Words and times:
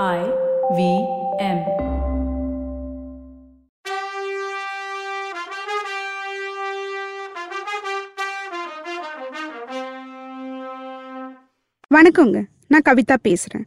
I 0.00 0.20
V 0.76 0.82
M. 1.38 1.58
வணக்கங்க. 11.94 12.44
நான் 12.68 12.80
கவிதா 12.84 13.16
பேசுறேன். 13.22 13.64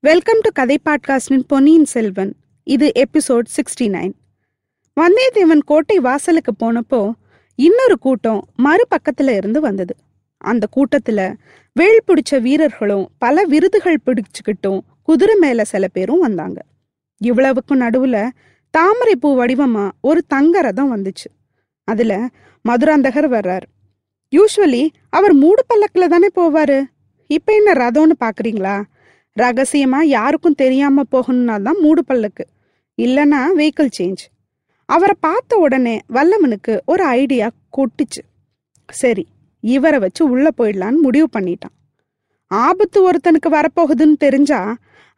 வெல்கம் 0.00 0.40
டு 0.40 0.50
கதை 0.54 0.80
பாட்காஸ்டின் 0.84 1.44
பொன்னியின் 1.46 1.84
செல்வன். 1.84 2.36
இது 2.64 2.92
எபிசோட் 2.94 3.48
சிக்ஸ்டி 3.56 3.86
நைன். 3.86 4.12
வந்தியத்தேவன் 5.00 5.64
கோட்டை 5.64 5.98
வாசலுக்கு 5.98 6.54
போனப்போ 6.58 7.12
இன்னொரு 7.54 7.98
கூட்டம் 7.98 8.48
மறுபக்கத்துல 8.64 9.36
இருந்து 9.36 9.60
வந்தது. 9.60 9.96
அந்த 10.38 10.66
கூட்டத்துல 10.76 11.34
வேல் 11.72 12.04
பிடிச்ச 12.06 12.40
வீரர்களும் 12.40 13.08
பல 13.18 13.44
விருதுகள் 13.44 14.02
பிடிச்சுக்கிட்டும் 14.06 14.80
குதிரை 15.08 15.34
மேல 15.34 15.64
சில 15.64 15.84
பேரும் 15.88 16.18
வந்தாங்க. 16.18 16.58
இவ்வளவுக்கும் 17.20 17.80
நடுவுல 17.80 18.16
தாமரை 18.74 19.16
பூ 19.16 19.28
வடிவமா 19.38 19.84
ஒரு 20.00 20.20
தங்க 20.26 20.60
ரதம் 20.60 20.90
வந்துச்சு. 20.96 21.28
அதுல 21.88 22.12
மதுராந்தகர் 22.64 23.28
வர்றார். 23.36 23.66
யூஸ்வலி 24.32 24.82
அவர் 25.10 25.34
மூடு 25.34 25.62
பல்லக்குல 25.68 26.08
தானே 26.08 26.28
போவாரு. 26.34 26.78
இப்ப 27.30 27.54
என்ன 27.54 27.72
ரதம்னு 27.72 28.16
பாக்குறீங்களா? 28.24 28.76
ரகசியமா 29.36 30.00
யாருக்கும் 30.02 30.58
தெரியாம 30.62 31.04
போகணும்னா 31.12 31.56
தான் 31.62 31.80
மூடு 31.80 32.04
பல்லக்கு. 32.04 32.46
இல்லனா 32.98 33.40
வெஹிக்கிள் 33.56 33.94
சேஞ்ச் 33.98 34.24
அவரை 34.88 35.16
பார்த்த 35.20 35.56
உடனே 35.56 35.96
வல்லவனுக்கு 36.12 36.74
ஒரு 36.84 37.04
ஐடியா 37.04 37.50
கொட்டுச்சு. 37.76 38.22
சரி 38.92 39.24
இவரை 39.64 39.98
வச்சு 39.98 40.22
உள்ள 40.30 40.48
போயிடலான்னு 40.58 41.04
முடிவு 41.06 41.28
பண்ணிட்டான். 41.38 41.76
ஆபத்து 42.50 42.98
ஒருத்தனுக்கு 43.10 43.48
வரப்போகுதுன்னு 43.48 44.16
தெரிஞ்சா 44.18 44.60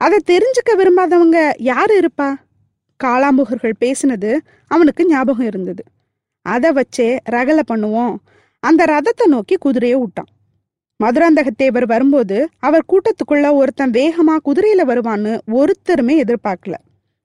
அதை 0.00 0.18
தெரிஞ்சுக்க 0.30 0.70
விரும்பாதவங்க 0.76 1.38
யார் 1.58 1.92
இருப்பா? 2.00 2.28
காளாம்புகர்கள் 3.00 3.80
பேசினது 3.80 4.30
அவனுக்கு 4.70 5.06
ஞாபகம் 5.06 5.46
இருந்தது. 5.46 5.82
அதை 6.46 6.70
வச்சே 6.70 7.08
ரகலை 7.30 7.64
பண்ணுவோம். 7.72 8.14
அந்த 8.62 8.84
ரதத்தை 8.84 9.26
நோக்கி 9.26 9.56
குதிரையை 9.56 9.98
விட்டான் 9.98 10.30
மதுராந்தகத்தேவர் 11.00 11.86
வரும்போது 11.86 12.48
அவர் 12.58 12.88
கூட்டத்துக்குள்ள 12.92 13.46
ஒருத்தன் 13.52 13.90
வேகமா 13.90 14.34
குதிரையில 14.44 14.82
வருவான்னு 14.90 15.32
ஒருத்தருமே 15.58 16.14
எதிர்பார்க்கல. 16.24 16.74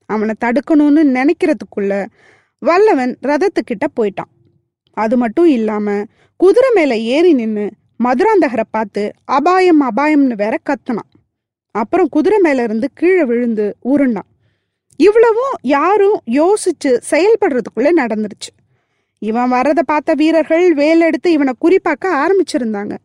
அவனை 0.09 0.33
தடுக்கணும்னு 0.45 1.01
நினைக்கிறதுக்குள்ள 1.17 1.93
வல்லவன் 2.61 3.13
ரதத்துக்கிட்ட 3.21 3.85
போயிட்டான். 3.97 4.31
அது 4.97 5.17
மட்டும் 5.17 5.47
இல்லாம 5.47 6.03
குதிரை 6.39 6.69
மேல 6.73 6.97
ஏறி 6.97 7.33
நின்று 7.33 7.65
மதுராந்தகரை 8.03 8.63
பார்த்து 8.69 9.11
அபாயம் 9.25 9.81
அபாயம்னு 9.81 10.35
வேற 10.35 10.57
கத்துனான். 10.69 11.11
அப்புறம் 11.71 12.07
குதிரை 12.09 12.39
மேல 12.39 12.63
இருந்து 12.63 12.87
கீழே 12.93 13.23
விழுந்து 13.23 13.75
உருண்டான். 13.83 14.29
இவ்வளவும் 14.97 15.55
யாரும் 15.61 16.21
யோசிச்சு 16.31 16.91
செயல்படுறதுக்குள்ள 17.11 17.89
நடந்துருச்சு. 17.97 18.51
இவன் 19.19 19.49
வர்றதை 19.49 19.83
பார்த்த 19.85 20.13
வீரர்கள் 20.13 20.73
வேல் 20.73 21.01
எடுத்து 21.01 21.31
இவனை 21.31 21.53
குறிப்பாக்க 21.61 22.05
ஆரம்பிச்சிருந்தாங்க. 22.05 22.97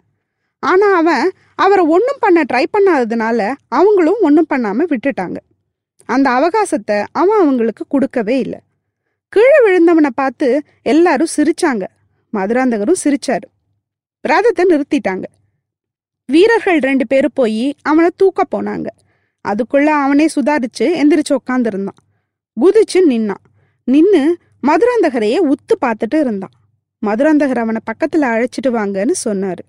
ஆனா 0.59 0.95
அவன் 0.95 1.31
அவரை 1.55 1.85
ஒன்றும் 1.87 2.21
பண்ண 2.21 2.43
ட்ரை 2.53 2.65
பண்ணாததுனால 2.73 3.53
அவங்களும் 3.69 4.21
ஒன்றும் 4.21 4.51
பண்ணாம 4.55 4.87
விட்டுட்டாங்க. 4.91 5.37
அந்த 6.05 6.31
அவகாசத்தை 6.31 7.07
அவன் 7.13 7.39
அவங்களுக்கு 7.39 7.85
கொடுக்கவே 7.89 8.39
இல்லை. 8.39 8.59
கீழே 9.29 9.59
விழுந்தவனை 9.67 10.11
பார்த்து 10.15 10.63
எல்லாரும் 10.83 11.35
சிரிச்சாங்க. 11.37 11.85
மதுராந்தகரும் 12.33 13.03
சிரிச்சாரு. 13.05 13.47
ரதத்தை 14.29 14.63
நிறுத்திட்டாங்க. 14.69 15.27
வீரர்கள் 16.29 16.79
ரெண்டு 16.79 17.07
பேரும் 17.07 17.37
போய் 17.41 17.75
அவனை 17.83 18.11
தூக்க 18.17 18.45
போனாங்க. 18.55 18.89
அதுக்குள்ள 19.45 19.89
அவனே 20.05 20.27
சுதாரிச்சு 20.35 20.87
எந்திரிச்சு 21.01 21.37
உட்காந்துருந்தான் 21.37 22.01
குதிச்சு 22.57 22.99
நின்னான். 23.09 23.45
நின்று 23.85 24.23
மதுராந்தகரையே 24.67 25.39
உத்து 25.53 25.75
பார்த்துட்டு 25.85 26.19
இருந்தான். 26.21 26.55
மதுராந்தகர் 27.03 27.63
அவனை 27.63 27.81
பக்கத்துல 27.91 28.29
அழைச்சிட்டு 28.33 28.71
வாங்கன்னு 28.71 29.15
சொன்னாரு. 29.25 29.63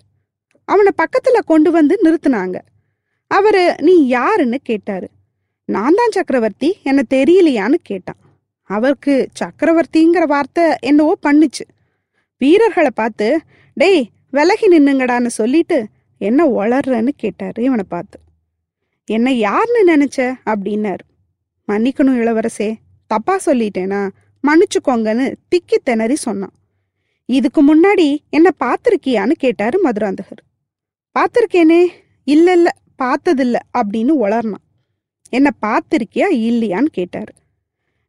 அவனை 0.66 0.92
பக்கத்துல 0.98 1.40
கொண்டு 1.46 1.72
வந்து 1.72 1.96
நிறுத்தினாங்க. 2.04 2.58
அவரு 3.28 3.76
நீ 3.82 4.08
யாருன்னு 4.08 4.58
கேட்டாரு. 4.64 5.08
நான் 5.70 5.98
தான் 6.00 6.16
சக்கரவர்த்தி 6.16 6.70
என்ன 6.84 7.02
தெரியலையான்னு 7.10 7.78
கேட்டான். 7.84 8.20
அவருக்கு 8.70 9.30
சக்கரவர்த்திங்கிற 9.40 10.24
வார்த்தை 10.26 10.66
என்னவோ 10.80 11.14
பண்ணுச்சு. 11.26 11.66
வீரர்களை 12.38 12.92
பார்த்து 12.94 13.28
டேய் 13.74 14.10
விலகி 14.32 14.68
நின்னுங்கடான்னு 14.68 15.28
சொல்லிட்டு 15.28 15.88
என்ன 16.18 16.48
வளர்றன்னு 16.48 17.10
கேட்டாரு 17.16 17.64
இவனை 17.64 17.84
பார்த்து. 17.88 18.20
என்ன 19.06 19.34
யாருன்னு 19.34 19.98
நினைச்ச? 19.98 20.34
அப்படின்னாரு. 20.46 21.00
மன்னிக்கணும் 21.68 22.22
இளவரசே. 22.22 22.76
தப்பா 23.08 23.40
சொல்லிட்டேனா? 23.46 24.10
மன்னிச்சுக்கோங்கன்னு 24.48 25.34
திக்கி 25.50 25.78
திணறி 25.84 26.16
சொன்னான். 26.16 26.54
இதுக்கு 27.26 27.76
முன்னாடி 27.76 28.18
என்ன 28.30 28.50
பார்த்துருக்கியான்னு 28.60 29.32
கேட்டாரு 29.32 29.82
மதுராந்தகர். 29.84 30.44
பார்த்துருக்கேனே. 31.20 31.86
இல்ல 32.24 32.52
இல்ல 32.52 32.76
பார்த்ததில்ல. 33.04 33.56
அப்படின்னு 33.78 34.12
உளர்னான். 34.22 34.66
என்ன 35.30 35.50
பார்த்துருக்கியா? 35.62 36.28
இல்லையான்னு 36.32 36.86
கேட்டாரு. 36.86 37.34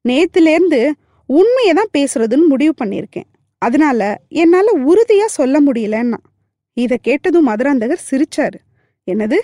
நேத்துலேருந்து 0.08 0.90
உண்மையை 1.26 1.74
தான் 1.74 1.88
பேசுறதுன்னு 1.98 2.48
முடிவு 2.48 2.74
பண்ணியிருக்கேன். 2.84 3.31
அதனால 3.62 4.00
என்னால 4.28 4.68
உறுதியா 4.84 5.24
சொல்ல 5.24 5.60
முடியலன்னா 5.60 6.16
இதை 6.72 6.98
கேட்டதும் 7.02 7.48
மதுராந்தகர் 7.48 8.04
சிரிச்சாரு. 8.10 8.58
என்னது? 9.10 9.38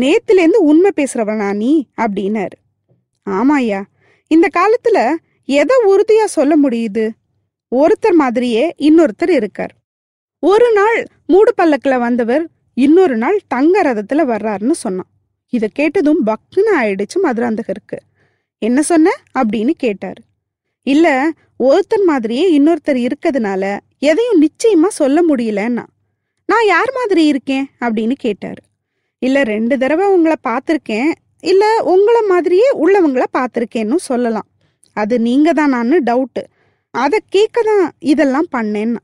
நேத்துலேருந்து 0.00 0.60
உண்மை 0.62 0.90
பேசுறவனா 0.96 1.56
நீ? 1.56 1.86
அப்படின்னாரு 1.96 2.56
ஆமாயா 3.30 3.82
இந்த 4.26 4.48
காலத்துல 4.56 5.14
எதை 5.44 5.76
உறுதியா 5.86 6.24
சொல்ல 6.24 6.54
முடியுது? 6.62 7.10
ஒருத்தர் 7.70 8.14
மாதிரியே 8.14 8.74
இன்னொருத்தர் 8.78 9.30
இருக்கார். 9.30 9.74
ஒரு 10.38 10.72
நாள் 10.72 11.06
மூடு 11.26 11.54
பல்லக்கில் 11.54 11.98
வந்தவர் 11.98 12.48
இன்னொரு 12.74 13.16
நாள் 13.16 13.40
தங்க 13.48 13.82
ரதத்துல 13.82 14.22
வர்றாருன்னு 14.32 14.70
சொன்னான். 14.70 15.10
இதை 15.48 15.68
கேட்டதும் 15.72 16.26
பக்குன்னு 16.26 16.70
ஆயிடுச்சு 16.80 17.18
மதுராந்தகருக்கு. 17.22 17.98
என்ன 18.58 18.82
சொன்ன? 18.82 19.10
அப்படின்னு 19.38 19.70
கேட்டாரு. 19.70 20.22
இல்ல 20.82 21.30
ஒருத்தர் 21.58 22.04
மாதிரியே 22.06 22.58
இன்னொருத்தர் 22.58 23.08
இருக்கிறதுனால 23.08 23.78
எதையும் 23.98 24.42
நிச்சயமா 24.42 24.86
சொல்ல 24.86 25.22
முடியலன்னா 25.28 25.84
நான் 26.46 26.66
யார் 26.66 26.92
மாதிரி 26.94 27.26
இருக்கேன்? 27.26 27.70
அப்படின்னு 27.80 28.12
கேட்டாரு. 28.12 28.62
இல்ல 29.18 29.42
ரெண்டு 29.42 29.78
தடவை 29.78 30.06
உங்களை 30.06 30.36
பார்த்துருக்கேன். 30.48 31.12
இல்ல 31.40 31.82
உங்களை 31.84 32.20
மாதிரியே 32.20 32.70
உள்ளவங்கள 32.74 33.24
பார்த்துருக்கேன்னு 33.38 33.94
சொல்லலாம். 33.96 34.46
அது 34.92 35.20
நீங்க 35.20 35.52
தானான்னு 35.52 35.96
டவுட்டு 36.06 36.42
அதை 36.90 37.20
கேட்க 37.28 37.62
தான் 37.62 37.92
இதெல்லாம் 37.98 38.46
பண்ணேன்னா. 38.52 38.96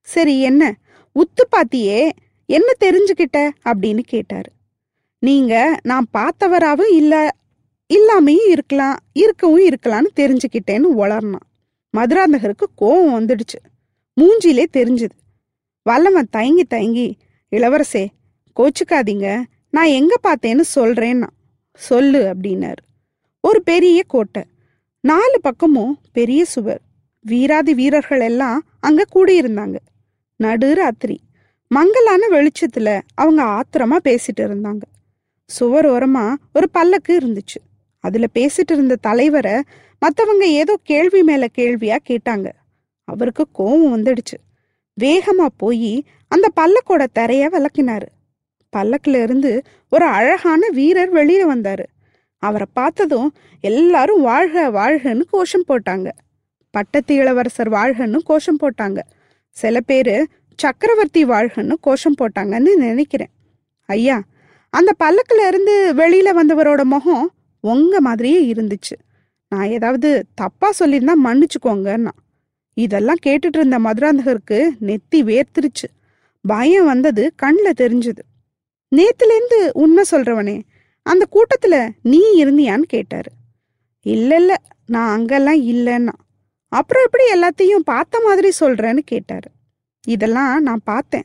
சரி 0.00 0.40
என்ன? 0.40 0.74
உத்து 1.14 1.44
பாத்தியே 1.56 2.10
என்ன 2.46 2.72
தெரிஞ்சுக்கிட்ட? 2.80 3.50
அப்படின்னு 3.64 3.98
கேட்டாரு. 3.98 4.50
நீங்க 5.18 5.80
நான் 5.82 6.06
பார்த்தவராவும் 6.18 6.90
இல்லை 6.90 7.28
இல்லாமையும் 7.94 8.48
இருக்கலாம் 8.48 8.98
இருக்கவும் 9.12 9.68
இருக்கலாம்னு 9.68 10.06
தெரிஞ்சுக்கிட்டேன்னு 10.16 10.86
உளர்னான் 10.96 11.46
மதுராந்தகருக்கு 11.96 12.66
கோவம் 12.80 13.14
வந்துடுச்சு. 13.14 13.86
மூஞ்சிலே 14.20 14.64
தெரிஞ்சுது. 14.72 15.10
வல்லவன் 15.82 16.28
தயங்கி 16.30 16.64
தயங்கி 16.64 17.16
இளவரசே 17.50 18.06
கோச்சுக்காதீங்க. 18.60 19.42
நான் 19.70 19.86
எங்க 19.86 20.14
பார்த்தேன்னு 20.22 20.60
சொல்றேன்னா. 20.74 21.26
சொல்லு 21.74 22.34
அப்படின்னாரு. 22.34 22.76
ஒரு 23.40 23.62
பெரிய 23.62 24.02
கோட்டை. 24.06 24.44
நாலு 25.00 25.40
பக்கமும் 25.40 25.98
பெரிய 26.12 26.44
சுவர். 26.44 26.80
வீராதி 27.20 27.74
வீரர்கள் 27.74 28.20
எல்லாம் 28.20 28.62
அங்க 28.80 29.04
கூடியிருந்தாங்க. 29.14 29.76
நடு 30.36 30.74
ராத்திரி. 30.74 31.20
மங்கலான 31.68 32.28
வெளிச்சத்துல 32.30 33.00
அவங்க 33.14 33.42
ஆத்திரமா 33.42 33.96
பேசிட்டு 34.04 34.40
இருந்தாங்க. 34.40 34.82
சுவர் 35.46 35.88
ஓரமா 35.88 36.34
ஒரு 36.54 36.70
பல்லக்கு 36.70 37.18
இருந்துச்சு. 37.18 37.67
அதுல 37.98 38.26
பேசிட்டு 38.34 38.72
இருந்த 38.72 38.96
தலைவரை 38.96 39.62
மத்தவங்க 40.00 40.46
ஏதோ 40.46 40.78
கேள்வி 40.82 41.22
மேல 41.22 41.46
கேள்வியா 41.58 41.96
கேட்டாங்க. 42.08 42.50
அவருக்கு 43.04 43.46
கோவம் 43.58 43.94
வந்துடுச்சு. 43.94 44.36
வேகமா 45.00 45.46
போய் 45.56 46.04
அந்த 46.28 46.48
பல்லக்கோட 46.56 47.06
தரைய 47.18 47.48
விளக்கினாரு. 47.48 48.06
பல்லக்குல 48.76 49.22
இருந்து 49.22 49.62
ஒரு 49.90 50.04
அழகான 50.04 50.68
வீரர் 50.68 51.08
வெளியே 51.08 51.44
வந்தாரு. 51.44 51.84
அவரை 52.38 52.66
பார்த்ததும் 52.72 53.34
எல்லாரும் 53.60 54.22
வாழ்க 54.22 54.70
வாழ்கன்னு 54.70 55.22
கோஷம் 55.30 55.64
போட்டாங்க. 55.68 56.10
பட்டத்து 56.70 57.14
இளவரசர் 57.14 57.70
வாழ்கன்னு 57.70 58.16
கோஷம் 58.24 58.58
போட்டாங்க. 58.60 58.98
சில 59.50 59.80
பேரு 59.80 60.28
சக்கரவர்த்தி 60.56 61.24
வாழ்கன்னு 61.24 61.72
கோஷம் 61.80 62.14
போட்டாங்கன்னு 62.20 62.74
நினைக்கிறேன். 62.76 63.30
ஐயா 63.86 64.22
அந்த 64.70 64.92
பல்லக்குல 65.04 65.48
இருந்து 65.48 65.94
வெளியில 65.94 66.36
வந்தவரோட 66.36 66.82
முகம் 66.82 67.30
உங்க 67.60 68.00
மாதிரியே 68.00 68.52
இருந்துச்சு. 68.52 68.96
நான் 69.48 69.68
ஏதாவது 69.68 70.26
தப்பாக 70.40 70.70
சொல்லியிருந்தா 70.78 71.12
மன்னிச்சுக்கோங்கன்னா. 71.24 72.10
இதெல்லாம் 72.74 73.16
கேட்டுட்டு 73.26 73.56
இருந்த 73.56 73.78
மதுராந்தகருக்கு 73.78 74.68
நெத்தி 74.80 75.14
வேர்த்திருச்சு. 75.14 75.88
பயம் 76.40 76.84
வந்தது 76.84 77.32
கண்ணில் 77.36 77.72
தெரிஞ்சுது. 77.76 78.18
நேத்துலேருந்து 78.96 79.70
உண்மை 79.72 80.04
சொல்றவனே 80.10 80.62
அந்த 81.02 81.24
கூட்டத்தில் 81.30 81.92
நீ 82.02 82.44
இருந்தியான்னு 82.44 82.80
கேட்டாரு. 82.80 83.30
இல்லை 84.02 84.36
இல்லை 84.36 84.56
நான் 84.86 85.18
அங்கெல்லாம் 85.18 85.62
இல்லைன்னா. 85.62 86.12
அப்புறம் 86.68 87.04
எப்படி 87.04 87.24
எல்லாத்தையும் 87.32 87.76
பார்த்த 87.76 88.20
மாதிரி 88.24 88.50
சொல்கிறேன்னு 88.60 88.98
கேட்டாரு. 88.98 89.50
இதெல்லாம் 90.06 90.62
நான் 90.62 90.80
பார்த்தேன். 90.84 91.24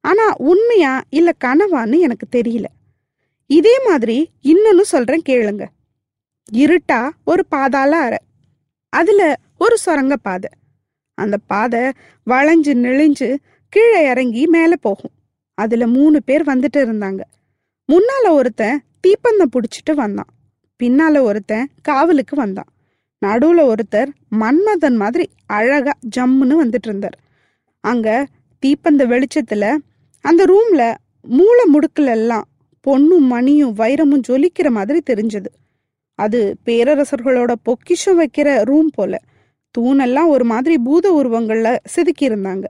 ஆனால் 0.00 0.34
உண்மையா 0.38 1.02
இல்லை 1.08 1.32
கனவான்னு 1.44 1.98
எனக்கு 1.98 2.38
தெரியல. 2.38 2.64
இதே 3.54 3.88
மாதிரி 3.88 4.30
இன்னொன்னு 4.42 4.80
சொல்றேன் 4.80 5.22
கேளுங்க. 5.28 5.64
இருட்டா 6.52 7.10
ஒரு 7.24 7.46
பாதாள 7.46 7.96
அறை. 7.96 8.18
அதுல 8.88 9.36
ஒரு 9.58 9.76
சுரங்க 9.86 10.16
பாதை. 10.16 10.50
அந்த 11.14 11.36
பாதை 11.46 11.80
வளைஞ்சு 12.30 12.74
நெளிஞ்சு 12.84 13.36
கீழே 13.68 14.08
இறங்கி 14.08 14.46
மேலே 14.46 14.76
போகும். 14.80 15.10
அதுல 15.54 15.86
மூணு 15.86 16.22
பேர் 16.22 16.44
வந்துட்டு 16.44 16.76
இருந்தாங்க. 16.76 17.20
முன்னால 17.92 18.30
ஒருத்தன் 18.30 18.82
தீப்பந்தம் 19.06 19.50
பிடிச்சிட்டு 19.52 19.94
வந்தான். 19.94 20.30
பின்னால 20.82 21.20
ஒருத்தன் 21.20 21.70
காவலுக்கு 21.82 22.36
வந்தான். 22.36 22.70
நடுவுல 23.26 23.72
ஒருத்தர் 23.72 24.08
மன்மதன் 24.40 24.96
மாதிரி 24.96 25.30
அழகா 25.46 25.92
ஜம்முன்னு 26.16 26.54
வந்துட்டு 26.62 26.86
இருந்தார். 26.86 27.18
அங்க 27.80 28.26
தீப்பந்த 28.66 29.06
வெளிச்சத்துல 29.06 29.76
அந்த 30.20 30.44
ரூம்ல 30.44 30.94
மூளை 31.22 31.64
முடுக்குல 31.72 32.04
எல்லாம் 32.04 32.48
பொண்ணும் 32.86 33.26
மணியும் 33.32 33.76
வைரமும் 33.76 34.24
ஜொலிக்கிற 34.28 34.70
மாதிரி 34.70 35.00
தெரிஞ்சது. 35.10 35.50
அது 36.18 36.56
பேரரசர்களோட 36.66 37.52
பொக்கிஷம் 37.62 38.18
வைக்கிற 38.20 38.64
ரூம் 38.64 38.90
போல. 38.94 39.18
தூணெல்லாம் 39.78 40.26
ஒரு 40.26 40.44
மாதிரி 40.44 40.78
பூத 40.78 41.22
உருவங்கள்ல 41.22 41.76
செதுக்கி 41.84 42.28
இருந்தாங்க 42.28 42.64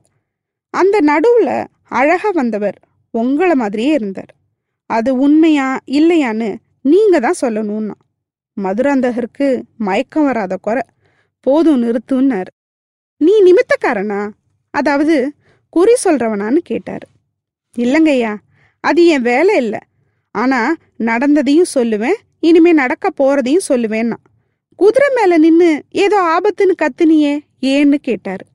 அந்த 0.75 0.96
நடுவுல 1.06 1.64
அழகா 1.82 2.31
வந்தவர் 2.31 2.78
உங்களை 3.11 3.55
மாதிரியே 3.55 3.93
இருந்தார். 3.93 4.32
அது 4.90 5.11
உண்மையா 5.19 5.78
இல்லையான்னு 5.87 6.56
நீங்க 6.81 7.20
தான் 7.20 7.40
சொல்லணும்னா. 7.40 7.96
மதுராந்தகருக்கு 8.56 9.62
மயக்கம் 9.76 10.25
வராத 10.25 10.56
குறை. 10.56 10.82
போதும் 11.40 11.82
நிறுத்துன்னாரு. 11.82 12.52
நீ 13.17 13.32
நிமித்தக்காரனா? 13.43 14.31
அதாவது 14.70 15.32
குறி 15.69 15.94
சொல்றவனான்னு 16.05 16.60
கேட்டாரு. 16.62 17.06
இல்லைங்கய்யா 17.76 18.37
அது 18.81 19.06
என் 19.06 19.22
வேலை 19.22 19.56
இல்லை. 19.56 19.78
ஆனா 20.34 20.75
நடந்ததையும் 20.96 21.72
சொல்லுவேன் 21.75 22.19
இனிமே 22.40 22.72
நடக்க 22.72 23.10
போறதையும் 23.19 23.66
சொல்லுவேன்னா. 23.69 24.16
குதிரை 24.76 25.08
மேல 25.14 25.38
நின்னு 25.38 25.82
ஏதோ 25.90 26.19
ஆபத்துன்னு 26.36 26.75
கத்துனியே 26.82 27.38
ஏன்னு 27.60 27.94
கேட்டாரு. 27.94 28.46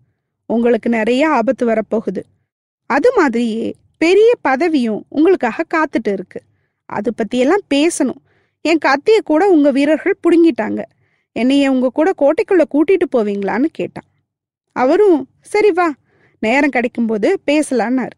உங்களுக்கு 0.45 0.89
நிறைய 0.89 1.29
ஆபத்து 1.29 1.67
வரப்போகுது. 1.67 2.21
அது 2.85 3.11
மாதிரியே 3.15 3.75
பெரிய 3.97 4.33
பதவியும் 4.47 5.01
உங்களுக்காக 5.09 5.63
காத்துட்டு 5.73 6.11
இருக்கு. 6.11 6.41
அது 6.85 7.13
பத்தியெல்லாம் 7.17 7.65
பேசணும். 7.73 8.21
என் 8.61 8.83
கத்திய 8.85 9.17
கூட 9.23 9.49
உங்க 9.49 9.71
வீரர்கள் 9.71 10.19
புடுங்கிட்டாங்க. 10.23 10.81
என்னைய 11.31 11.71
உங்க 11.71 11.89
கூட 11.93 12.11
கோட்டைக்குள்ள 12.17 12.63
கூட்டிட்டு 12.71 13.05
போவீங்களான்னு 13.15 13.65
கேட்டான். 13.71 14.09
அவரும் 14.71 15.27
சரி 15.41 15.71
வா 15.71 15.93
நேரம் 16.39 16.69
கிடைக்கும்போது 16.69 17.33
பேசலான்னாரு. 17.51 18.17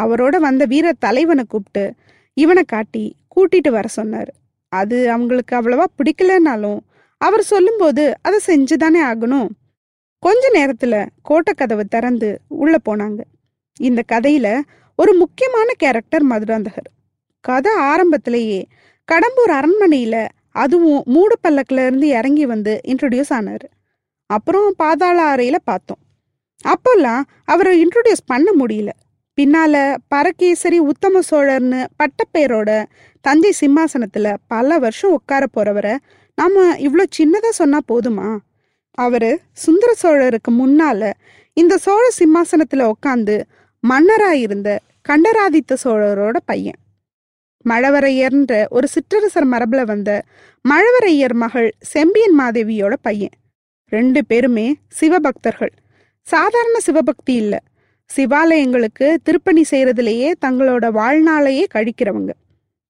அவரோட 0.00 0.36
வந்த 0.36 0.64
வீர 0.64 0.92
தலைவனை 0.98 1.44
கூப்பிட்டு 1.48 1.94
இவனை 2.38 2.62
காட்டி 2.62 3.04
கூட்டிட்டு 3.34 3.70
வர 3.70 3.88
சொன்னார். 3.88 4.30
அது 4.68 5.10
அவங்களுக்கு 5.10 5.56
அவ்வளவா 5.56 5.84
பிடிக்கலனாலும் 5.96 6.80
அவர் 7.18 7.42
சொல்லும்போது 7.42 8.14
அதை 8.22 8.38
செஞ்சுதானே 8.46 9.00
ஆகணும். 9.10 9.48
கொஞ்ச 10.18 10.50
நேரத்துல 10.54 11.06
கோட்டை 11.22 11.54
கதவை 11.54 11.84
திறந்து 11.84 12.40
உள்ள 12.48 12.76
போனாங்க. 12.84 13.20
இந்த 13.80 14.02
கதையில 14.12 14.60
ஒரு 14.96 15.14
முக்கியமான 15.14 15.72
கேரக்டர் 15.76 16.26
மதுராந்தகர். 16.26 16.90
கதை 17.40 17.72
ஆரம்பத்திலேயே 17.76 18.66
கடம்பூர் 19.12 19.50
அரண்மனையில 19.50 20.28
அதுவும் 20.50 21.02
மூடு 21.04 21.38
பல்லக்குல 21.42 21.86
இருந்து 21.86 22.08
இறங்கி 22.08 22.46
வந்து 22.46 22.80
இன்ட்ரடியூஸ் 22.84 23.32
ஆனாரு. 23.34 23.68
அப்புறம் 24.26 24.74
பாதாள 24.76 25.34
அறையில 25.34 25.56
பார்த்தோம். 25.64 26.02
அப்போல்லாம் 26.64 27.20
அவரை 27.44 27.86
இன்ட்ரடியூஸ் 27.86 28.26
பண்ண 28.26 28.52
முடியல. 28.58 28.88
பின்னால 29.38 29.96
பரகேசரி 30.08 30.78
உத்தம 30.78 31.20
சோழர்னு 31.30 31.86
பட்டப்பேரோட 31.98 32.84
தஞ்சை 33.20 33.52
சிம்மாசனத்துல 33.60 34.36
பல 34.46 34.78
வருஷம் 34.78 35.10
உட்கார 35.10 35.46
போறவரை 35.56 35.96
நாம 36.36 36.76
இவ்வளோ 36.76 37.04
சின்னதா 37.18 37.48
சொன்னா 37.48 37.78
போதுமா? 37.88 38.38
அவரு 38.90 39.40
சுந்தர 39.52 39.94
சோழருக்கு 40.02 40.50
முன்னால 40.50 41.12
இந்த 41.52 41.78
சோழ 41.78 42.08
சிம்மாசனத்துல 42.18 42.92
உட்காந்து 42.92 43.42
மன்னராக 43.80 44.36
இருந்த 44.36 44.80
கண்டராதித்த 45.02 45.76
சோழரோட 45.84 46.36
பையன். 46.44 46.78
மழவரையர்ன்ற 47.68 48.68
ஒரு 48.68 48.88
சிற்றரசர் 48.88 49.46
மரபுல 49.52 49.84
வந்த 49.84 50.22
மழவரையர் 50.64 51.32
மகள் 51.32 51.74
செம்பியன் 51.80 52.38
மாதேவியோட 52.38 52.92
பையன். 53.02 53.36
ரெண்டு 53.92 54.26
பேருமே 54.26 54.76
சிவபக்தர்கள். 55.00 55.72
சாதாரண 56.22 56.78
சிவபக்தி 56.78 57.34
இல்லை. 57.34 57.58
சிவாலயங்களுக்கு 58.16 59.16
திருப்பணி 59.22 59.64
செய்யறதுலயே 59.70 60.32
தங்களோட 60.46 60.84
வாழ்நாளையே 60.90 61.64
கழிக்கிறவங்க. 61.74 62.30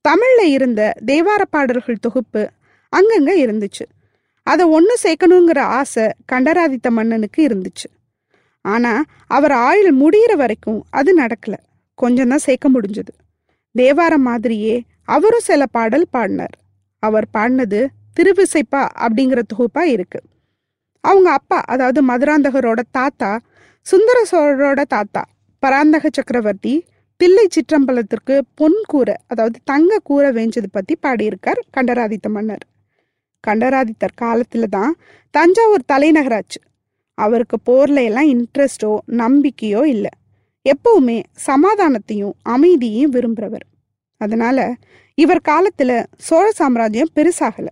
தமிழ்ல 0.08 0.42
இருந்த 0.42 0.94
தேவார 1.06 1.42
பாடல்கள் 1.50 1.96
தொகுப்பு 2.00 2.50
அங்கங்க 2.92 3.30
இருந்துச்சு. 3.44 3.84
அதை 4.42 4.66
ஒன்று 4.66 4.94
சேர்க்கணுங்கிற 5.02 5.58
ஆசை 5.58 6.04
கண்டராதித்த 6.32 6.90
மன்னனுக்கு 6.90 7.46
இருந்துச்சு. 7.46 7.88
ஆனா 8.64 9.04
அவர் 9.26 9.52
ஆயுள் 9.52 9.96
முடியிற 9.96 10.36
வரைக்கும் 10.36 10.84
அது 10.90 11.20
நடக்கல. 11.20 11.54
கொஞ்சம் 11.94 12.28
தான் 12.28 12.38
சேர்க்க 12.38 12.70
முடிஞ்சது. 12.70 13.12
தேவாரம் 13.74 14.22
மாதிரியே 14.22 14.82
அவரும் 15.04 15.40
சில 15.40 15.66
பாடல் 15.66 16.06
பாடினார். 16.10 16.56
அவர் 17.02 17.26
பாடினது 17.38 17.86
திருவிசைப்பா 18.16 18.82
அப்படிங்கிற 19.00 19.40
தொகுப்பா 19.52 19.82
இருக்கு. 19.82 20.20
அவங்க 21.00 21.30
அப்பா 21.30 21.60
அதாவது 21.66 22.00
மதுராந்தகரோட 22.06 22.80
தாத்தா 22.90 23.40
சுந்தர 23.86 24.19
சோழரோட 24.30 24.80
தாத்தா 24.94 25.20
பராந்தக 25.62 26.06
சக்கரவர்த்தி 26.16 26.72
தில்லை 27.20 27.44
சிற்றம்பலத்திற்கு 27.54 28.34
பொன் 28.54 28.76
கூரை 28.86 29.14
அதாவது 29.26 29.58
தங்க 29.64 29.98
கூரை 30.08 30.30
வேஞ்சது 30.38 30.69
பத்தி 30.70 30.94
பாடியிருக்கார் 31.02 31.60
கண்டராதித்த 31.76 32.28
மன்னர். 32.28 32.64
கண்டராதித்தர் 33.44 34.14
காலத்துல 34.22 34.69
தான் 34.76 34.92
தஞ்சாவூர் 35.34 35.84
தலைநகராச்சு. 35.92 36.60
அவருக்கு 37.19 37.58
போர்ல 37.69 38.02
எல்லாம் 38.08 38.28
இன்ட்ரெஸ்டோ 38.34 38.90
நம்பிக்கையோ 39.22 39.82
இல்லை. 39.94 40.12
எப்பவுமே 40.66 41.19
சமாதானத்தையும் 41.46 42.34
அமைதியையும் 42.54 43.14
விரும்புறவர். 43.16 43.66
அதனால 44.20 44.58
இவர் 45.19 45.42
காலத்துல 45.50 45.90
சோழ 46.28 46.46
சாம்ராஜ்யம் 46.60 47.14
பெருசாகல. 47.16 47.69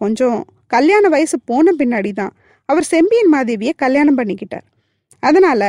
கொஞ்சம் 0.00 0.40
கல்யாண 0.76 1.04
வயசு 1.08 1.38
போன 1.50 1.72
பின்னாடி 1.78 2.12
தான் 2.12 2.34
அவர் 2.68 2.90
செம்பியன் 2.94 3.32
மாதேவியை 3.32 3.74
கல்யாணம் 3.76 4.18
பண்ணிக்கிட்டார். 4.18 4.66
அதனால 5.20 5.62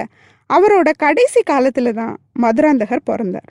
அவரோட 0.50 0.89
கடைசி 0.98 1.41
காலத்துல 1.50 1.93
தான் 1.93 2.15
மதுராந்தகர் 2.39 3.08
பிறந்தார். 3.10 3.50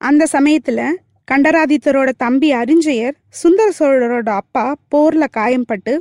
அந்த 0.00 0.26
சமயத்துல 0.32 0.80
கண்டராதித்தரோட 1.28 2.10
தம்பி 2.16 2.48
அறிஞ்சயர் 2.52 3.16
சுந்தர 3.28 3.68
சோழரோட 3.78 4.28
அப்பா 4.28 4.64
போர்ல 4.94 5.24
காயம்பட்டு 5.36 5.94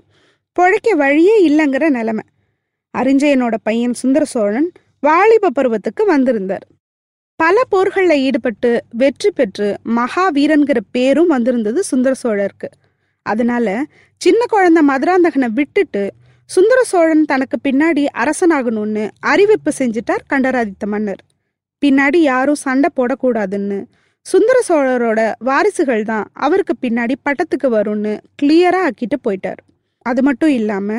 பிழைக்க 0.58 0.90
வழியே 0.96 1.36
இல்லைங்கிற 1.50 1.86
நிலைமை. 1.90 2.26
அறிஞ்சயனோட 2.98 3.56
பையன் 3.64 3.94
சுந்தர 3.94 4.24
சோழன் 4.26 4.72
வாலிப 5.00 5.50
பருவத்துக்கு 5.50 6.04
வந்திருந்தார். 6.06 6.66
பல 7.40 7.62
போர்களில் 7.70 8.22
ஈடுபட்டு 8.22 8.70
வெற்றி 8.90 9.32
பெற்று 9.32 9.68
மகாவீரன்கிற 9.96 10.80
பேரும் 10.92 11.28
வந்திருந்தது 11.28 11.84
சுந்தர 11.84 12.14
சோழருக்கு. 12.24 12.70
அதனால 13.26 13.68
சின்ன 14.22 14.42
குழந்தை 14.46 14.82
மதுராந்தகனை 14.88 15.50
விட்டுட்டு 15.50 16.04
சுந்தர 16.50 16.80
சோழன் 16.90 17.24
தனக்கு 17.32 17.58
பின்னாடி 17.68 18.04
அரசனாகணும்னு 18.22 19.04
அறிவிப்பு 19.32 19.72
செஞ்சிட்டார் 19.80 20.26
கண்டராதித்த 20.32 20.86
மன்னர். 20.86 21.22
பின்னாடி 21.82 22.20
யாரும் 22.32 22.60
சண்டை 22.66 22.90
போடக்கூடாதுன்னு. 22.98 23.80
சுந்தர 24.26 24.58
சோழரோட 24.68 25.22
வாரிசுகள் 25.48 26.04
தான் 26.04 26.28
அவருக்கு 26.46 26.74
பின்னாடி 26.84 27.16
பட்டத்துக்கு 27.28 27.70
வரும்னு 27.78 28.14
கிளியரா 28.42 28.82
ஆக்கிட்டு 28.88 29.18
போயிட்டார். 29.26 29.60
அது 30.06 30.22
மட்டும் 30.28 30.54
இல்லாம 30.60 30.98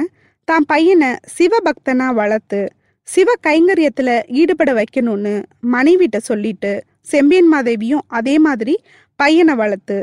தான் 0.49 0.67
பையனை 0.73 1.11
சிவபக்தனா 1.37 2.09
வளர்த்து 2.21 2.61
சிவ 3.09 3.29
கைங்கரியத்துல 3.47 4.11
ஈடுபட 4.41 4.71
வைக்கணும்னு 4.81 5.35
மனைவிட்ட 5.75 6.19
சொல்லிட்டு 6.31 6.73
செம்பியன் 7.12 7.50
மாதேவியும் 7.55 8.05
அதே 8.19 8.37
மாதிரி 8.47 8.76
பையனை 9.21 9.55
வளர்த்து 9.55 9.97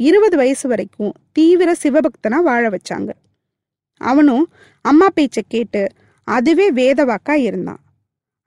இருபது 0.00 0.36
வயசு 0.36 0.66
வரைக்கும் 0.68 1.14
தீவிர 1.32 1.70
சிவபக்தனா 1.82 2.40
வாழ 2.48 2.64
வச்சாங்க. 2.68 3.10
அவனும் 4.00 4.44
அம்மா 4.84 5.08
பேச்சை 5.14 5.42
கேட்டு 5.48 5.82
அதுவே 6.28 6.72
வேதவாக்கா 6.72 7.34
இருந்தான். 7.48 7.80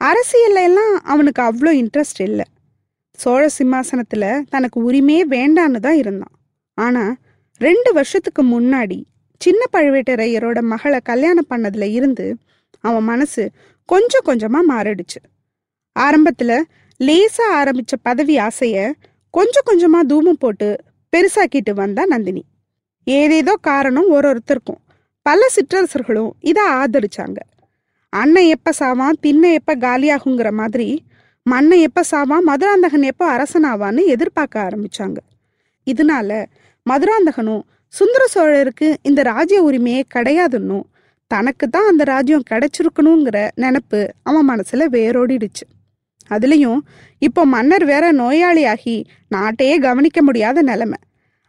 அரசியல்ல 0.02 0.64
எல்லாம் 0.64 0.94
அவனுக்கு 1.04 1.42
அவ்வளோ 1.42 1.72
இன்ட்ரெஸ்ட் 1.82 2.22
இல்லை. 2.22 2.46
சோழ 3.20 3.48
சிம்மாசனத்துல 3.58 4.26
தனக்கு 4.50 4.92
உரிமையே 4.92 5.24
வேண்டான்னு 5.30 5.80
தான் 5.80 5.96
இருந்தான். 5.96 6.36
ஆனா 6.78 7.16
ரெண்டு 7.58 7.94
வருஷத்துக்கு 7.94 8.44
முன்னாடி 8.44 9.00
சின்ன 9.42 9.62
பழுவேட்டரையரோட 9.74 10.60
மகளை 10.62 11.00
கல்யாணம் 11.04 11.50
பண்ணதுல 11.50 11.88
இருந்து 11.92 12.38
அவன் 12.80 13.04
மனசு 13.04 13.52
கொஞ்சம் 13.90 14.26
கொஞ்சமா 14.26 14.60
மாறிடுச்சு. 14.70 15.20
ஆரம்பத்துல 16.00 16.52
லேசா 17.00 17.46
ஆரம்பிச்ச 17.54 17.94
பதவி 18.02 18.38
ஆசைய 18.38 18.92
கொஞ்சம் 19.34 19.68
கொஞ்சமா 19.70 20.00
தூமம் 20.12 20.40
போட்டு 20.40 20.76
பெருசாக்கிட்டு 21.14 21.74
வந்தா 21.74 22.06
நந்தினி. 22.06 22.44
ஏதேதோ 23.04 23.54
காரணம் 23.62 24.10
ஒரு 24.10 24.28
ஒருத்தருக்கும். 24.32 24.82
பல 25.30 25.42
சிற்றரசர்களும் 25.56 26.30
இதை 26.50 26.64
ஆதரிச்சாங்க. 26.82 27.40
அண்ணன் 28.14 28.48
எப்போ 28.56 28.72
சாவான் 28.80 29.18
திண்ண 29.26 29.44
எப்போ 29.60 29.74
காலியாகுங்கிற 29.86 30.50
மாதிரி 30.60 30.88
மண்ணை 31.46 31.78
எப்போ 31.88 32.02
சாவான் 32.12 32.46
மதுராந்தகன் 32.50 33.06
எப்போ 33.12 33.26
அரசனாவான்னு 33.36 34.04
எதிர்பார்க்க 34.14 34.66
ஆரம்பிச்சாங்க. 34.68 35.20
இதனால 35.92 36.30
மதுராந்தகனும் 36.86 37.64
சுந்தர 37.94 38.24
சோழருக்கு 38.36 38.88
இந்த 39.10 39.22
ராஜ்ய 39.32 39.60
உரிமையே 39.68 40.02
கிடையாதுன்னும் 40.16 40.86
தனக்கு 41.32 41.66
தான் 41.76 41.90
அந்த 41.92 42.04
ராஜ்யம் 42.12 42.48
கிடைச்சிருக்கணுங்கிற 42.52 43.38
நினப்பு 43.64 44.02
அவன் 44.30 44.50
மனசில் 44.52 44.86
வேரோடிடுச்சு. 44.98 45.66
அதுலேயும் 46.34 46.82
இப்போ 47.28 47.42
மன்னர் 47.54 47.86
வேற 47.92 48.06
நோயாளியாகி 48.22 48.98
நாட்டையே 49.36 49.76
கவனிக்க 49.88 50.20
முடியாத 50.28 50.62
நிலைமை. 50.72 51.00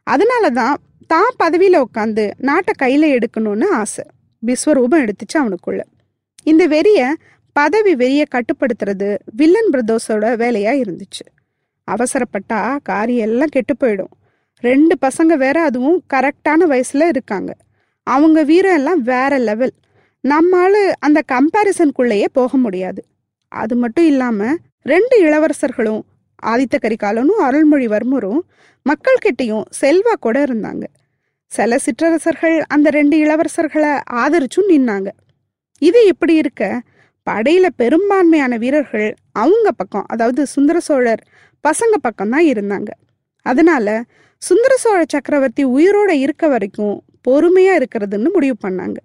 அதனால 0.06 0.44
தான் 0.60 0.76
தான் 1.12 1.32
பதவியில் 1.36 1.84
உட்காந்து 1.84 2.24
நாட்டை 2.38 2.74
கையில் 2.76 3.18
எடுக்கணும்னு 3.18 3.66
ஆசை. 3.70 4.04
விஸ்வரூபம் 4.46 5.00
எடுத்துச்சு 5.00 5.38
அவனுக்குள்ள. 5.38 5.80
இந்த 6.42 6.68
வெறிய 6.68 7.12
பதவி 7.52 7.94
வெறிய 7.94 8.24
கட்டுப்படுத்துறது 8.30 9.18
வில்லன் 9.24 9.70
பிரதோஸோட 9.72 10.24
வேலையா 10.42 10.72
இருந்துச்சு. 10.80 11.24
அவசரப்பட்டா 11.90 12.78
காரியம் 12.82 13.28
எல்லாம் 13.28 13.50
கெட்டு 13.50 13.74
போயிடும். 13.80 14.12
ரெண்டு 14.60 14.96
பசங்க 15.06 15.34
வேற 15.36 15.62
அதுவும் 15.62 16.02
கரெக்டான 16.14 16.66
வயசுல 16.68 17.08
இருக்காங்க. 17.08 17.56
அவங்க 18.02 18.42
வீரம் 18.42 18.74
எல்லாம் 18.74 19.02
வேற 19.02 19.38
லெவல். 19.38 19.72
நம்மால 20.28 20.92
அந்த 20.98 21.22
கம்பேரிசனுக்குள்ளேயே 21.32 22.26
போக 22.32 22.56
முடியாது. 22.56 23.02
அது 23.48 23.76
மட்டும் 23.76 24.06
இல்லாம 24.06 24.54
ரெண்டு 24.82 25.16
இளவரசர்களும் 25.24 26.00
ஆதித்த 26.46 26.76
கரிகாலனும் 26.78 27.38
அருள்மொழிவர்மரும் 27.42 28.40
மக்கள்கிட்டையும் 28.86 29.64
செல்வா 29.80 30.14
கூட 30.20 30.44
இருந்தாங்க. 30.44 30.84
சில 31.52 31.78
சிற்றரசர்கள் 31.78 32.56
அந்த 32.68 32.90
ரெண்டு 32.90 33.16
இளவரசர்களை 33.24 33.92
ஆதரிச்சும் 34.12 34.68
நின்னாங்க. 34.68 35.08
இது 35.78 36.06
இப்படி 36.06 36.34
இருக்க? 36.34 36.80
படையில 37.26 37.66
பெரும்பான்மையான 37.76 38.56
வீரர்கள் 38.56 39.08
அவங்க 39.32 39.68
பக்கம் 39.72 40.06
அதாவது 40.06 40.46
சுந்தர 40.46 40.80
சோழர் 40.80 41.22
பசங்க 41.64 41.94
பக்கம் 42.00 42.30
தான் 42.30 42.46
இருந்தாங்க. 42.52 42.90
அதனால 43.46 43.86
சுந்தர 44.42 44.76
சோழ 44.76 45.04
சக்கரவர்த்தி 45.08 45.64
உயிரோட 45.66 46.10
இருக்க 46.24 46.48
வரைக்கும் 46.48 46.96
பொறுமையா 47.28 47.72
இருக்கிறதுன்னு 47.80 48.30
முடிவு 48.32 48.56
பண்ணாங்க. 48.66 48.96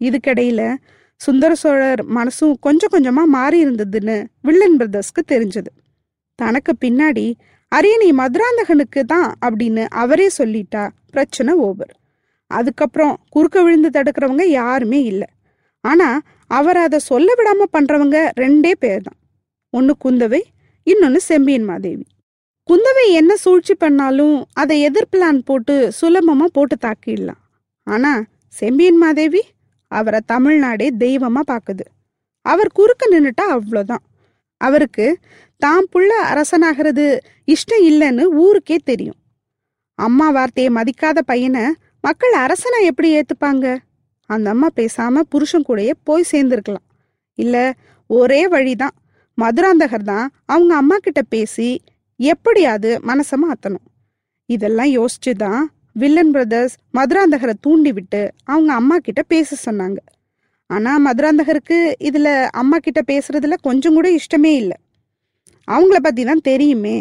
இதுக்கிடையில 0.00 0.74
சுந்தர 1.20 1.54
சோழர் 1.54 2.02
மனசும் 2.14 2.54
கொஞ்சம் 2.60 2.92
கொஞ்சமா 2.92 3.24
மாறி 3.24 3.58
இருந்ததுன்னு 3.66 4.24
வில்லன் 4.42 4.76
பிரதர்ஸ்க்கு 4.76 5.22
தெரிஞ்சது. 5.28 5.70
தனக்கு 6.38 6.72
பின்னாடி 6.84 7.26
அரியணை 7.72 8.08
மதுராந்தகனுக்கு 8.12 9.00
தான் 9.04 9.28
அப்படின்னு 9.46 9.82
அவரே 10.02 10.28
சொல்லிட்டா 10.38 10.82
பிரச்சனை 11.10 11.52
ஓவர் 11.66 11.92
அதுக்கப்புறம் 12.50 13.14
குறுக்க 13.28 13.62
விழுந்து 13.62 13.90
தடுக்கிறவங்க 13.96 14.44
யாருமே 14.60 15.00
இல்லை. 15.02 15.28
ஆனா 15.84 16.08
அவர் 16.50 16.76
அதை 16.76 16.98
சொல்ல 16.98 17.28
விடாம 17.38 17.66
பண்றவங்க 17.72 18.16
ரெண்டே 18.42 18.72
பேர் 18.78 19.02
தான். 19.02 19.18
ஒன்னு 19.72 19.92
குந்தவை 20.04 20.40
இன்னொன்னு 20.86 21.20
செம்பியன் 21.30 21.64
மாதேவி. 21.64 22.04
குந்தவை 22.68 23.04
என்ன 23.20 23.32
சூழ்ச்சி 23.36 23.74
பண்ணாலும் 23.74 24.36
அதை 24.52 24.80
எதிர் 24.80 25.10
பிளான் 25.12 25.40
போட்டு 25.44 25.74
சுலபமா 26.00 26.46
போட்டு 26.56 26.76
தாக்கிடலாம். 26.86 27.40
ஆனா 27.86 28.12
செம்பியன் 28.48 28.96
மாதேவி 28.96 29.42
அவரை 29.88 30.20
தமிழ்நாடே 30.26 30.88
தெய்வமா 30.98 31.42
பாக்குது. 31.52 31.84
அவர் 32.46 32.70
குறுக்க 32.72 33.06
நின்னுட்டா 33.12 33.46
அவ்வளோதான் 33.56 34.04
அவருக்கு 34.60 35.06
தான் 35.66 35.86
புள்ள 35.92 36.10
அரசனாகிறது. 36.32 37.06
இஷ்டம் 37.54 37.84
இல்லைன்னு 37.90 38.24
ஊருக்கே 38.44 38.78
தெரியும். 38.90 39.18
அம்மா 39.98 40.26
வார்த்தையை 40.30 40.70
மதிக்காத 40.78 41.18
பையனை 41.30 41.64
மக்கள் 42.06 42.34
அரசனை 42.44 42.78
எப்படி 42.90 43.08
ஏத்துப்பாங்க? 43.18 43.66
அந்த 44.30 44.46
அம்மா 44.54 44.68
பேசாம 44.76 45.22
புருஷன் 45.32 45.66
கூடயே 45.68 45.92
போய் 46.08 46.30
சேர்ந்துருக்கலாம். 46.32 46.86
இல்ல 47.38 47.56
ஒரே 48.10 48.42
வழிதான். 48.48 48.94
மதுராந்தகர் 49.38 50.06
தான் 50.12 50.26
அவங்க 50.52 50.72
அம்மா 50.76 50.96
கிட்ட 50.96 51.20
பேசி 51.34 51.68
எப்படியாவது 52.20 52.90
மனசை 53.10 53.36
மாத்தணும். 53.44 53.84
இதெல்லாம் 54.48 54.90
யோசிச்சு 54.98 55.32
தான் 55.44 55.62
வில்லன் 56.00 56.32
பிரதர்ஸ் 56.34 56.74
மதுராந்தகரை 56.98 57.54
தூண்டி 57.60 57.92
விட்டு 57.92 58.22
அவங்க 58.44 58.70
அம்மா 58.80 58.96
கிட்ட 59.06 59.22
பேச 59.32 59.56
சொன்னாங்க. 59.66 60.00
ஆனா 60.70 60.92
மதுராந்தகருக்கு 61.06 61.78
இதுல 62.08 62.28
அம்மா 62.60 62.76
கிட்ட 62.86 63.00
பேசுறதுல 63.12 63.56
கொஞ்சம் 63.68 63.96
கூட 63.98 64.08
இஷ்டமே 64.18 64.52
இல்லை. 64.62 64.78
அவங்கள 65.74 65.98
பத்தி 66.02 66.22
தான் 66.24 66.46
தெரியுமே. 66.50 66.96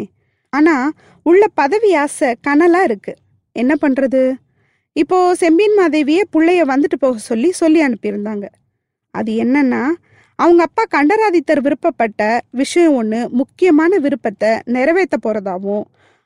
ஆனா 0.53 0.75
உள்ள 1.25 1.43
பதவி 1.61 1.91
ஆசை 2.03 2.29
கனலா 2.47 2.81
இருக்கு. 2.89 3.13
என்ன 3.55 3.73
பண்றது? 3.81 4.21
இப்போ 4.95 5.17
செம்பியன் 5.35 5.77
மாதேவியே 5.79 6.21
பிள்ளைய 6.33 6.61
வந்துட்டு 6.71 6.97
போக 6.99 7.17
சொல்லி 7.29 7.49
சொல்லி 7.61 7.79
அனுப்பியிருந்தாங்க. 7.88 8.45
அது 9.13 9.31
என்னன்னா 9.43 9.83
அவங்க 10.39 10.61
அப்பா 10.67 10.83
கண்டராதித்தர் 10.95 11.61
விருப்பப்பட்ட 11.65 12.21
விஷயம் 12.49 12.93
ஒன்று 12.93 13.19
முக்கியமான 13.39 13.97
விருப்பத்தை 13.97 14.51
நிறைவேற்ற 14.75 15.17
போறதாவும் 15.25 15.85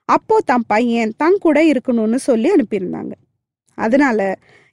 அப்போ 0.09 0.35
தன் 0.45 0.65
பையன் 0.67 1.13
தன் 1.17 1.37
கூட 1.45 1.57
இருக்கணும்னு 1.71 2.19
சொல்லி 2.29 2.49
அனுப்பியிருந்தாங்க. 2.55 3.13
அதனால 3.77 4.19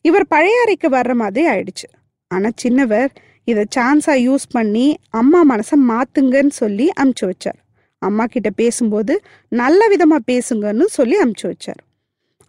இவர் 0.05 0.27
பழைய 0.29 0.65
அறைக்கு 0.65 0.89
வர்ற 0.89 1.13
மாதிரி 1.15 1.45
ஆயிடுச்சு. 1.53 1.89
ஆனா 2.31 2.49
சின்னவர் 2.63 3.11
இதை 3.51 3.65
சான்ஸாக 3.77 4.23
யூஸ் 4.27 4.47
பண்ணி 4.51 4.87
அம்மா 5.21 5.41
மனசை 5.51 5.77
மாற்றுங்கன்னு 5.91 6.55
சொல்லி 6.63 6.87
அமுச்சு 7.01 7.27
வச்சார். 7.27 7.61
அம்மா 8.03 8.25
கிட்ட 8.25 8.51
பேசும்போது 8.51 9.15
நல்ல 9.63 9.89
விதமாக 9.89 10.27
பேசுங்கன்னு 10.33 10.87
சொல்லி 10.99 11.17
அமுச்சு 11.25 11.47
வச்சார். 11.53 11.81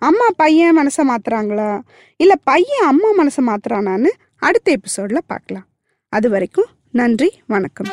அம்மா 0.02 0.28
பையன் 0.36 0.78
மனசை 0.78 1.04
மாத்துறாங்களா? 1.10 1.72
இல்லை 2.18 2.38
பையன் 2.44 2.88
அம்மா 2.92 3.10
மனசை 3.20 3.42
மாத்துறானான்னு 3.50 4.12
அடுத்த 4.48 4.78
எபிசோட்ல 4.78 5.20
பார்க்கலாம். 5.28 5.68
அது 6.14 6.30
வரைக்கும் 6.30 6.72
நன்றி 6.92 7.30
வணக்கம். 7.48 7.92